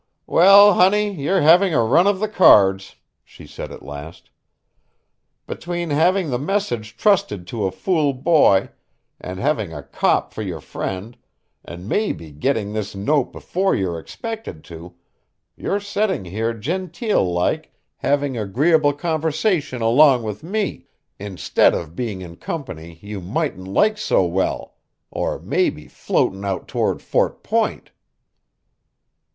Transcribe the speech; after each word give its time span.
"Well, 0.25 0.73
honey, 0.73 1.11
you're 1.13 1.41
having 1.41 1.75
a 1.75 1.83
run 1.83 2.07
of 2.07 2.19
the 2.19 2.27
cards," 2.27 2.95
she 3.23 3.45
said 3.45 3.71
at 3.71 3.83
last. 3.83 4.31
"Between 5.45 5.91
having 5.91 6.31
the 6.31 6.39
message 6.39 6.97
trusted 6.97 7.45
to 7.49 7.65
a 7.67 7.71
fool 7.71 8.11
boy, 8.11 8.69
and 9.19 9.37
having 9.37 9.71
a 9.71 9.83
cop 9.83 10.33
for 10.33 10.41
your 10.41 10.59
friend, 10.59 11.15
an' 11.65 11.87
maybe 11.87 12.31
gitting 12.31 12.73
this 12.73 12.95
note 12.95 13.31
before 13.31 13.75
you're 13.75 13.99
expected 13.99 14.63
to, 14.63 14.95
you're 15.55 15.79
setting 15.79 16.25
here 16.25 16.51
genteel 16.55 17.23
like 17.31 17.71
having 17.97 18.35
agreeable 18.35 18.93
conversation 18.93 19.83
along 19.83 20.23
with 20.23 20.41
me, 20.41 20.87
instead 21.19 21.75
of 21.75 21.95
being 21.95 22.21
in 22.21 22.37
company 22.37 22.97
you 23.03 23.21
mightn't 23.21 23.67
like 23.67 23.99
so 23.99 24.25
well 24.25 24.73
or 25.11 25.37
maybe 25.37 25.87
floating 25.87 26.43
out 26.43 26.67
toward 26.67 27.03
Fort 27.03 27.43
Point." 27.43 27.91